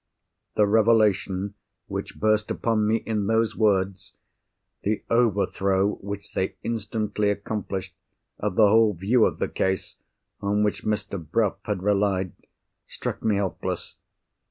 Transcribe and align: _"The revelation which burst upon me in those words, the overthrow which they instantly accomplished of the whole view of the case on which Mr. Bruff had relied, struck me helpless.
_"The 0.55 0.65
revelation 0.65 1.53
which 1.85 2.19
burst 2.19 2.49
upon 2.49 2.87
me 2.87 3.03
in 3.05 3.27
those 3.27 3.55
words, 3.55 4.15
the 4.81 5.03
overthrow 5.11 5.97
which 6.01 6.33
they 6.33 6.55
instantly 6.63 7.29
accomplished 7.29 7.93
of 8.39 8.55
the 8.55 8.65
whole 8.67 8.95
view 8.95 9.25
of 9.25 9.37
the 9.37 9.47
case 9.47 9.97
on 10.39 10.63
which 10.63 10.83
Mr. 10.83 11.23
Bruff 11.23 11.59
had 11.65 11.83
relied, 11.83 12.33
struck 12.87 13.21
me 13.21 13.35
helpless. 13.35 13.93